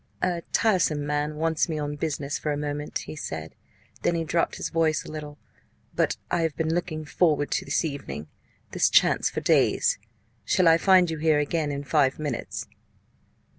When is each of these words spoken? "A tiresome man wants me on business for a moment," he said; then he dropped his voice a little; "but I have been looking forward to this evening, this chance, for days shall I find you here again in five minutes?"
"A 0.23 0.41
tiresome 0.51 1.05
man 1.05 1.35
wants 1.35 1.69
me 1.69 1.77
on 1.77 1.95
business 1.95 2.39
for 2.39 2.51
a 2.51 2.57
moment," 2.57 2.97
he 3.05 3.15
said; 3.15 3.53
then 4.01 4.15
he 4.15 4.23
dropped 4.23 4.55
his 4.55 4.69
voice 4.69 5.05
a 5.05 5.11
little; 5.11 5.37
"but 5.93 6.17
I 6.31 6.41
have 6.41 6.55
been 6.55 6.73
looking 6.73 7.05
forward 7.05 7.51
to 7.51 7.65
this 7.65 7.85
evening, 7.85 8.25
this 8.71 8.89
chance, 8.89 9.29
for 9.29 9.41
days 9.41 9.99
shall 10.43 10.67
I 10.67 10.79
find 10.79 11.11
you 11.11 11.19
here 11.19 11.37
again 11.37 11.71
in 11.71 11.83
five 11.83 12.17
minutes?" 12.17 12.65